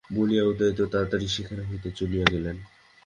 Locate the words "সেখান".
1.27-1.59